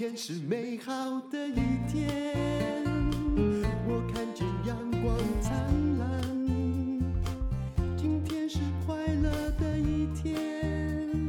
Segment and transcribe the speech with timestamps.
[0.00, 2.82] 天是美好的一天，
[3.86, 6.22] 我看见阳光灿烂。
[7.98, 11.28] 今天是快乐的一天，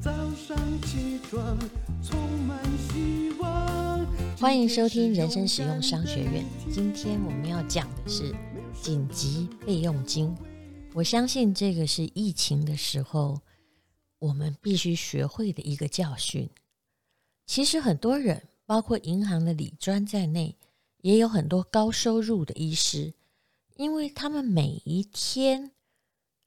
[0.00, 1.58] 早上起床
[2.04, 2.16] 充
[2.46, 4.06] 满希望。
[4.38, 6.44] 欢迎收听人生实用商学院。
[6.72, 8.32] 今天我们要讲的是
[8.80, 10.32] 紧急备用金。
[10.92, 13.40] 我相信这个是疫情的时候
[14.20, 16.48] 我们必须学会的一个教训。
[17.46, 20.56] 其实很多人，包括银行的理专在内，
[20.98, 23.12] 也有很多高收入的医师，
[23.76, 25.72] 因为他们每一天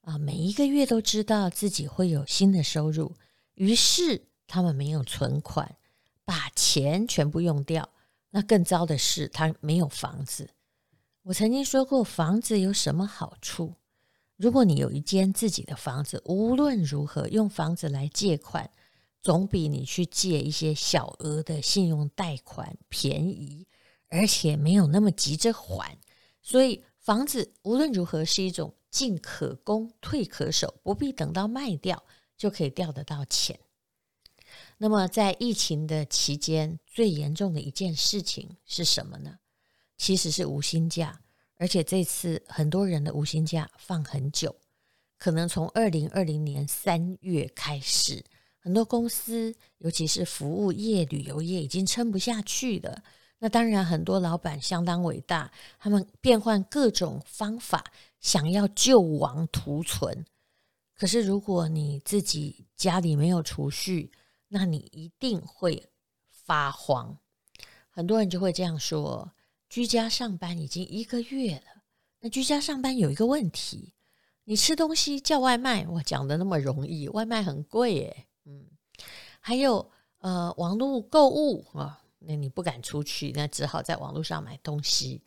[0.00, 3.14] 啊，每一个月都知道自己会有新的收入，
[3.54, 5.76] 于是他们没有存款，
[6.24, 7.90] 把钱全部用掉。
[8.30, 10.48] 那更糟的是，他没有房子。
[11.22, 13.74] 我曾经说过，房子有什么好处？
[14.36, 18.70] 如果你有一间自己的房子，无论如何用房子来借款。
[19.26, 23.66] 总比你去借一些小额的信用贷款便宜，
[24.08, 25.98] 而且没有那么急着还。
[26.40, 32.00] 所以房子无论如何是一种进可攻退可守，不必等到卖掉
[32.36, 33.58] 就可以调得到钱。
[34.78, 39.40] 那么在疫情的期间，最严重的一件事情是什么呢？
[39.98, 41.20] 其实是无薪假，
[41.56, 44.54] 而且这次很多人的无薪假放很久，
[45.18, 48.24] 可能从二零二零年三月开始。
[48.66, 53.00] 很多公司，尤其是服务业、旅游业，已经撑不下去了。
[53.38, 57.84] 那当然，很多老板相当伟大，他们变换各种方法，
[58.18, 60.26] 想要救亡图存。
[60.96, 64.10] 可是，如果你自己家里没有储蓄，
[64.48, 65.88] 那你一定会
[66.28, 67.16] 发慌。
[67.88, 69.30] 很多人就会这样说：
[69.68, 71.84] 居家上班已经一个月了，
[72.18, 73.94] 那居家上班有一个问题，
[74.42, 78.26] 你吃东西叫外卖，我讲的那么容易，外卖很贵耶。
[78.48, 78.64] 嗯，
[79.40, 85.22] 还有呃，网络购物啊，那你不敢出去，那只好在网络上买东西。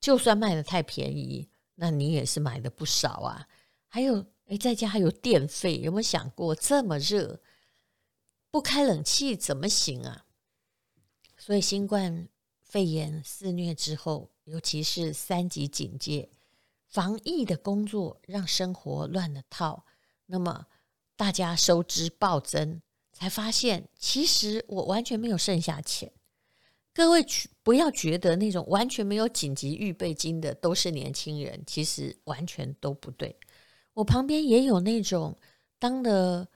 [0.00, 3.48] 就算卖得太便宜，那你也是买的不少啊。
[3.88, 7.40] 还有，诶，在家还有电费，有没有想过这么热，
[8.50, 10.26] 不开冷气怎么行啊？
[11.38, 12.28] 所以新冠
[12.62, 16.28] 肺炎肆虐之后，尤其是三级警戒，
[16.88, 19.86] 防疫的工作让生活乱了套。
[20.26, 20.66] 那么。
[21.16, 22.82] 大家收支暴增，
[23.12, 26.10] 才发现其实我完全没有剩下钱。
[26.92, 27.24] 各位
[27.62, 33.36] 不要觉得那种完全没有紧急预备金的都是年轻人，其实完全都不对。
[33.92, 35.36] 我旁边也有那种
[35.78, 36.48] 当了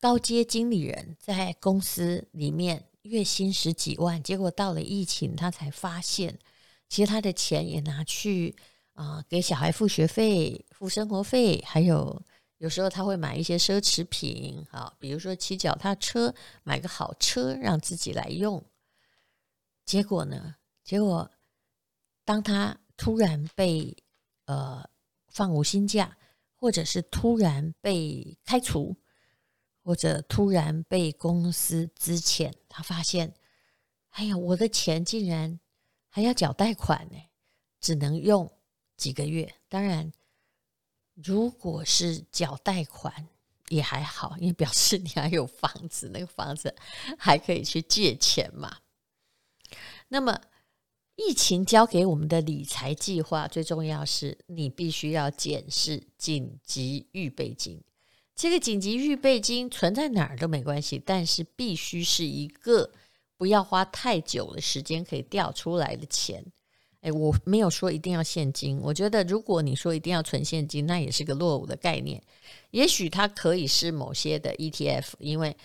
[0.00, 6.38] 高阶经理人，在公司里面月薪十几万，结果到了疫情，他才发现，
[6.88, 8.54] 其实他的钱也拿去
[8.92, 12.22] 啊、给小孩付学费、付生活费，还有。
[12.58, 18.64] 有时候他会买一些奢侈品，啊，比如说骑脚踏车，买个好车让自己来用。
[19.84, 20.56] 结果呢？
[20.82, 21.30] 结果
[22.24, 23.94] 当他突然被
[24.46, 24.88] 呃
[25.28, 26.16] 放无薪假，
[26.54, 28.96] 或者是突然被开除，
[29.82, 33.34] 或者突然被公司资遣，他发现，
[34.10, 35.60] 哎呀，我的钱竟然
[36.08, 37.18] 还要缴贷款呢，
[37.80, 38.50] 只能用
[38.96, 39.54] 几个月。
[39.68, 40.10] 当然。
[41.24, 43.26] 如果是缴贷款
[43.68, 46.74] 也还好，因为表示你还有房子，那个房子
[47.18, 48.78] 还可以去借钱嘛。
[50.08, 50.40] 那么，
[51.16, 57.82] 疫情教给我们的理财计划，最重要是你必须要检视紧急预备金。
[58.34, 62.92] 这个紧急预备金存在哪儿都没关系，但是必须是一个
[63.38, 66.44] 不要花太久的时间可以调出来的钱。
[67.02, 68.78] 诶，我没有说一定要现金。
[68.82, 72.20] 我觉得，如果你说一定要存现金，那也是个落伍的概念。
[72.70, 75.56] 也许它可以是某些的 ETF，因为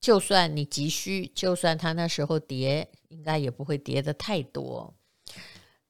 [0.00, 4.94] 就算你急需，就算它那时候跌，应该也不会跌得太多。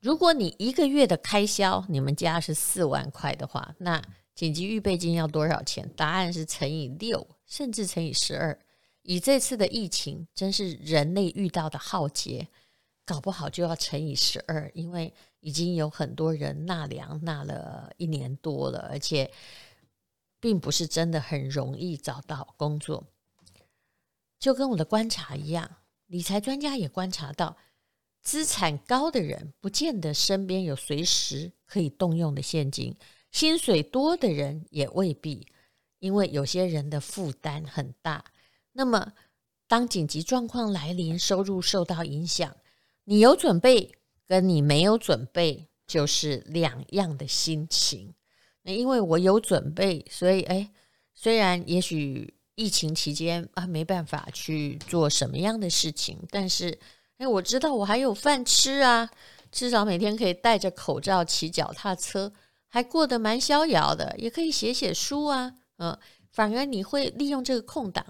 [0.00, 4.02] 如果你一个月的开销，你们家是四万块的话，那
[4.34, 5.90] 紧急预备金要多少钱？
[5.96, 8.58] 答案是乘以六，甚至乘以十二。
[9.02, 12.48] 以这次的疫情，真是人类遇到的浩劫。
[13.06, 19.30] 搞不好就要乘以十二，因为已经有很多人纳粮纳了一年多了，而且
[20.40, 23.04] 并不是真的很容易找到工作。
[24.38, 27.56] 就跟我的观察一样，理财专家也观察到，
[28.22, 32.96] 资产高的人不见得身边有随时可以动用的现金，
[33.30, 35.46] 薪水多的人也未必，
[35.98, 38.24] 因为有些人的负担很大。
[38.72, 39.12] 那么，
[39.66, 42.56] 当紧急状况来临，收入受到影响。
[43.04, 43.92] 你有准备，
[44.26, 48.14] 跟你没有准备就是两样的心情。
[48.62, 50.70] 那因为我有准备，所以诶，
[51.14, 56.78] 虽然也许疫情期间啊，没办法去做什么样的事情，但是
[57.18, 59.10] 哎，我知道我还有饭吃啊，
[59.52, 62.32] 至少每天可以戴着口罩骑脚踏车，
[62.68, 65.98] 还过得蛮逍遥的，也可以写写书啊，嗯，
[66.32, 68.04] 反而你会利用这个空档。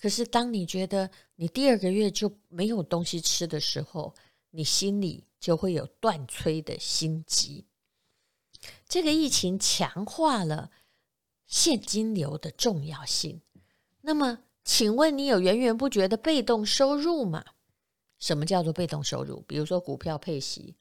[0.00, 4.14] 可是当你觉得你第二个月就没有东西吃的时候，
[4.50, 7.66] 你心里就会有断炊的心急。
[8.88, 10.70] 这个疫情强化了
[11.46, 13.40] 现金流的重要性。
[14.00, 17.44] 那么，请问你有源源不绝的被动收入吗？
[18.18, 19.42] 什么叫做被动收入？
[19.46, 20.76] 比如说股票配息，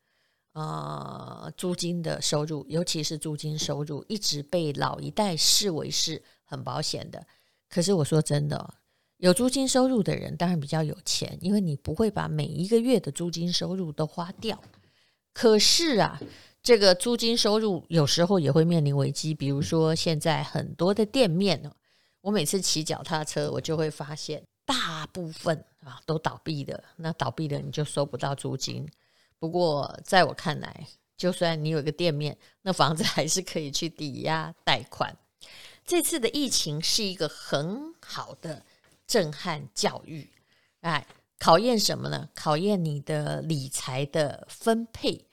[0.54, 7.28] 呃，租金的收入，尤其是租金收入，一直被老一代视为是很保险的。
[7.70, 8.74] 可是我说真的，
[9.18, 14.62] 有租金收入的人当然比较有钱，因为你不会把每一个月的租金收入都花掉。
[15.34, 16.20] 可是啊。
[16.64, 21.72] 这个租金收入有时候也会面临危机，比如说现在很多的店面哦，
[22.20, 26.84] 我每次骑脚踏车，我就会发现大部分啊都倒闭的。
[26.98, 28.86] 那倒闭的你就收不到租金。
[29.40, 30.86] 不过在我看来，
[31.16, 35.16] 就算你有一个店面，那房子还是可以去抵押贷款。
[35.86, 38.66] 这次的疫情是一个很好的
[39.08, 40.30] 震撼教育，
[40.82, 41.08] 哎，
[41.40, 42.30] 考验什么呢？
[42.36, 45.26] 考验你的理财的分配。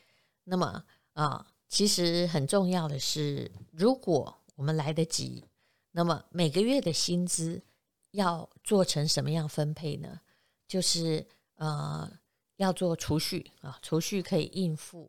[0.44, 0.84] 那么。
[1.14, 5.44] 啊，其实很重要的是，如果我们来得及，
[5.92, 7.62] 那么每个月的薪资
[8.10, 10.20] 要做成什么样分配呢？
[10.66, 11.24] 就是
[11.54, 12.10] 呃，
[12.56, 15.08] 要做储蓄啊，储蓄可以应付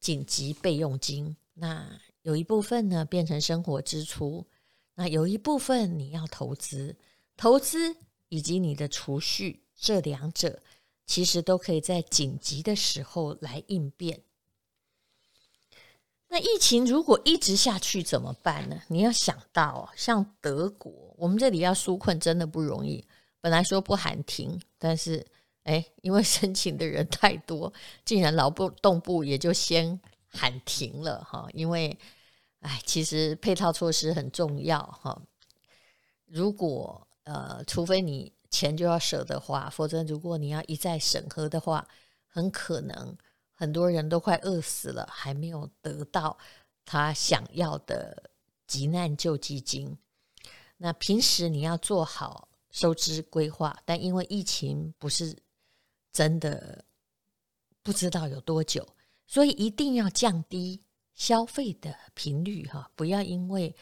[0.00, 1.36] 紧急备用金。
[1.52, 4.46] 那有一部分呢变成生活支出，
[4.94, 6.96] 那有一部分你要投资，
[7.36, 7.96] 投资
[8.28, 10.60] 以及你的储蓄这两者，
[11.06, 14.22] 其实都可以在紧急的时候来应变。
[16.28, 18.82] 那疫情如果一直下去怎么办呢？
[18.88, 23.06] 你要想到，像德国，我们这里要纾困真的不容易。
[23.40, 25.24] 本来说不喊停，但是
[25.62, 27.72] 哎，因为申请的人太多，
[28.04, 31.46] 竟然劳动部也就先喊停了哈。
[31.52, 31.96] 因为
[32.60, 35.20] 哎，其实配套措施很重要哈。
[36.24, 41.86] 如果呃，除非你钱就要舍得花，否则如果你要一再审核的话，
[42.28, 43.16] 很可能。
[43.56, 46.36] 很多人都快饿死了，还没有得到
[46.84, 48.30] 他想要的
[48.66, 49.96] 急难救济金。
[50.76, 55.38] 那平时你要做好收支规划，但因为疫情不是
[56.12, 56.84] 真的
[57.80, 58.84] 不知道有多久，
[59.24, 60.82] 所以一定要降低
[61.14, 63.72] 消费的频率哈，不要因为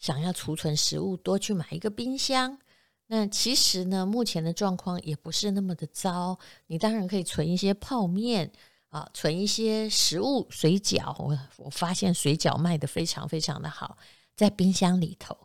[0.00, 2.58] 想要储存食物多去买一个冰箱。
[3.06, 8.52] 那其实呢，目前的状况也不是那么的糟，你当然可以存一些泡面。
[8.90, 13.98] 啊，存一些食物，水饺，我我发现水饺卖的非常非常的好，
[14.36, 15.36] 在冰箱里头。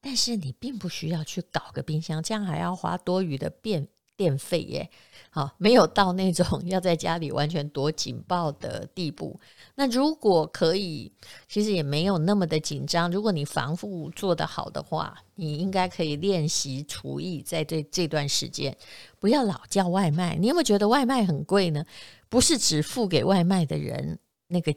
[0.00, 3.86] 但是你并不需要去搞个冰箱，这样还要花多余的电
[4.16, 4.88] 电费耶。
[5.30, 9.38] 好，没有到那种 要在家里完全躲警报的地步。
[9.74, 11.12] 那如果可以，
[11.46, 13.10] 其实也没有那么的紧张。
[13.10, 18.74] 如果你防护做得好的话，你应该可以练习厨艺，在这这段时间
[19.20, 20.36] 不要老叫外卖。
[20.36, 21.84] 你有没有觉得外卖很贵呢？
[22.30, 24.74] 不是只付给外卖的人那个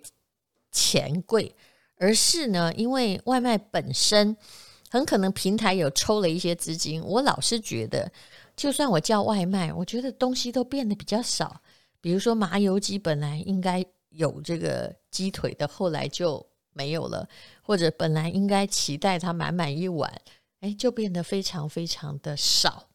[0.74, 1.56] 钱贵，
[1.96, 4.36] 而是呢，因为外卖本身
[4.90, 7.02] 很可能平台有抽了一些资金。
[7.02, 8.12] 我老是觉得，
[8.60, 11.62] 就算我叫外卖，我觉得东西都变得比较少。
[12.02, 17.26] 比如说麻油鸡本来应该有这个鸡腿的，后来就没有了；
[17.64, 20.14] 或者本来应该期待它满满一碗，
[20.60, 22.90] 哎，就变得非常非常的少。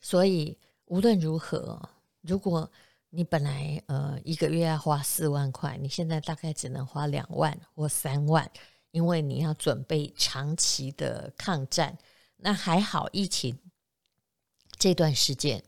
[0.00, 2.70] 所以无论如何，如果
[3.08, 8.48] 你本来呃一个月要花四万块，你现在大概只能花两万或三万，
[8.92, 11.98] 因为你要准备长期的抗战。
[12.36, 13.58] 那还好，疫情
[14.80, 15.62] 这段时间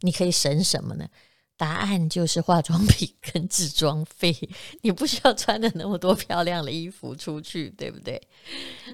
[0.00, 1.08] 你可以省什么呢？
[1.56, 4.32] 答案就是化妆品跟置装费，
[4.82, 8.22] 你不需要穿的那么多漂亮的衣服出去，对不对？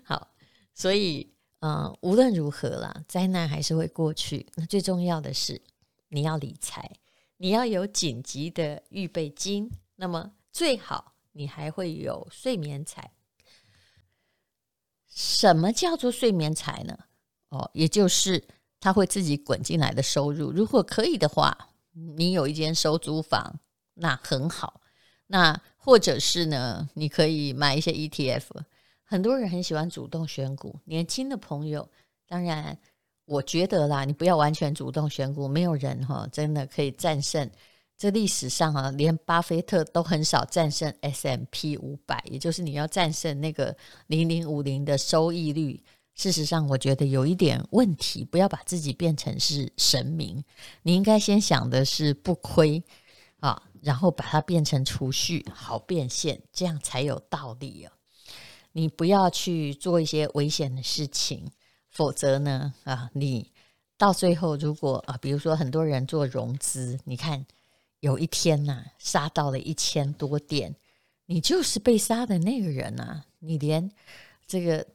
[0.02, 0.30] 好，
[0.72, 4.46] 所以嗯、呃，无论如何啦，灾难还是会过去。
[4.54, 5.60] 那最重要的是
[6.08, 6.90] 你要理财。
[7.36, 13.10] 你要有紧急的预备金，那么最好你还会有睡眠财。
[15.08, 16.96] 什么叫做睡眠财呢？
[17.50, 18.42] 哦，也就是
[18.84, 20.52] 它会自己滚进来的收入。
[20.52, 21.56] 如果可以的话，
[21.94, 23.58] 你有一间收租房，
[23.94, 24.82] 那很好。
[25.28, 28.42] 那或者是呢，你可以买一些 ETF。
[29.02, 31.88] 很多人很喜欢主动选股，年轻的朋友
[32.28, 32.78] 当然。
[33.24, 37.50] 我觉得啦，你不要完全主动选股，没有人哈真的可以战胜。
[37.96, 43.74] 这历史上啊，连巴菲特都很少战胜 S M P 五百，也就是你要战胜那个
[44.08, 45.82] 零零五零的收益率，
[46.14, 50.44] 事实上，我觉得有一点问题，不要把自己变成是神明。
[50.82, 52.80] 你应该先想的是不亏
[53.40, 57.92] 啊，然后把它变成储蓄，好变现，这样才有道理啊。
[58.70, 61.50] 你不要去做一些危险的事情，
[61.90, 63.50] 否则呢，啊，你
[63.98, 67.44] 到最后如果啊，比如说很多人做融资，你看
[67.98, 70.76] 有一天呐、杀到了一千多点，
[71.26, 73.90] 你就是被杀的那个人啊，你连
[74.46, 74.86] 这个。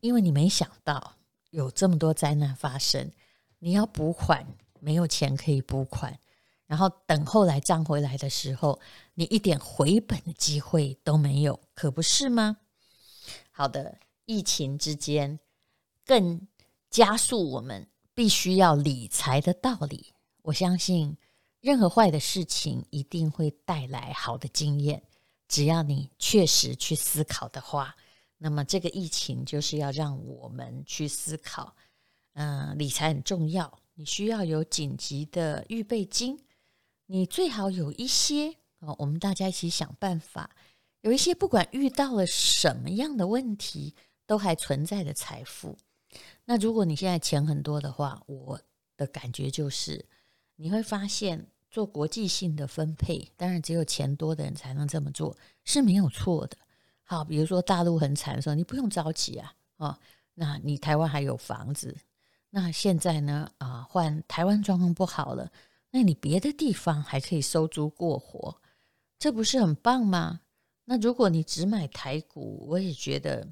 [0.00, 1.16] 因为你没想到
[1.50, 3.12] 有这么多灾难发生，
[3.58, 4.46] 你要补款
[4.80, 6.18] 没有钱可以补款，
[6.66, 8.80] 然后等后来涨回来的时候，
[9.14, 12.58] 你一点回本的机会都没有，可不是吗？
[13.50, 15.38] 好的，疫情之间
[16.06, 16.46] 更
[16.88, 20.14] 加速我们必须要理财的道理。
[20.42, 21.18] 我相信
[21.60, 25.02] 任何坏的事情一定会带来好的经验，
[25.46, 27.96] 只要你确实去思考的话。
[28.42, 31.76] 那么这个疫情就是要让我们去思考，
[32.32, 36.42] 嗯、理财很重要，你需要有紧急的预备金，
[37.04, 40.56] 你最好有一些哦，我们大家一起想办法，
[41.02, 43.94] 有一些不管遇到了什么样的问题，
[44.24, 45.76] 都还存在的财富。
[46.46, 48.58] 那如果你现在钱很多的话，我
[48.96, 50.02] 的感觉就是
[50.56, 56.56] 你会发现做国际性的分配，当然只有钱多的人才能这么做，是没有错的。
[57.10, 59.98] 好，比如说大陆很惨的时候，你不用着急啊，哦，
[60.32, 61.96] 那你台湾还有房子，
[62.50, 65.50] 那现在呢，啊，换台湾状况不好了，
[65.90, 68.56] 那你别的地方还可以收租过活，
[69.18, 70.38] 这不是很棒吗？
[70.84, 73.44] 那如果你只买台股，我也觉得，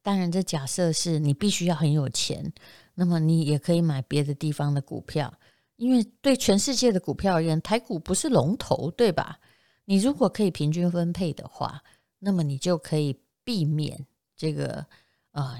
[0.00, 2.52] 当然这假设是你必须要很有钱，
[2.94, 5.34] 那么你也可以买别的地方的股票，
[5.74, 9.40] 因为对全世界的股票而言，台股不是龙头，对吧？
[9.86, 11.82] 你如果可以平均分配的话。
[12.24, 14.86] 那么你就可以避免这个
[15.32, 15.58] 啊、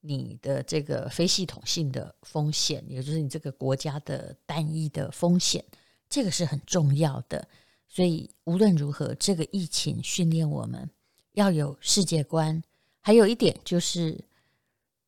[0.00, 5.64] 你的这个非系统性的风险，也就是你这个国家的单一的风险，
[6.10, 7.48] 这个是很重要的。
[7.88, 10.90] 所以无论如何，这个疫情训练我们
[11.32, 12.62] 要有世界观，
[13.00, 14.22] 还有一点就是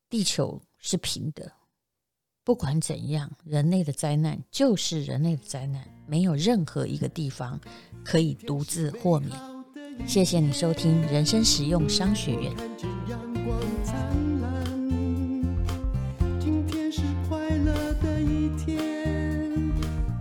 [0.08, 1.52] 地球是平的，
[2.44, 7.60] 不管怎样，人类的灾难就是人类的灾难，没有任何一个地方
[8.04, 9.53] 可以独自豁免。
[10.06, 12.54] 谢谢你收听人生实用商学院。
[12.54, 13.94] 看见阳光灿
[14.40, 14.64] 烂
[16.38, 17.72] 今天是快乐
[18.02, 19.72] 的一天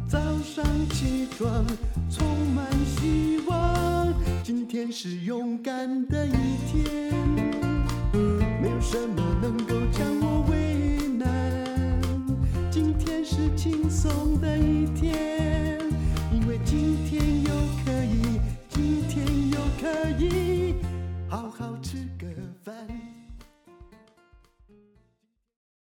[0.07, 1.65] 早上起床
[2.09, 2.25] 充
[2.55, 4.13] 满希望
[4.43, 6.31] 今天是勇敢的一
[6.67, 7.13] 天
[8.61, 12.01] 没有什么能够将我为难
[12.71, 15.79] 今天是轻松的一天
[16.31, 17.82] 因为今天有
[19.83, 20.82] 可以。